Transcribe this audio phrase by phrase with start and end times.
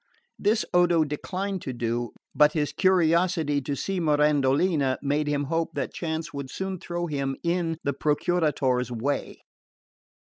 [0.39, 5.93] This Odo declined to do; but his curiosity to see Mirandolina made him hope that
[5.93, 9.41] chance would soon throw him in the Procuratore's way.